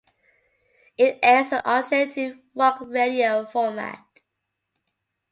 [0.97, 4.03] It airs an Alternative rock radio format.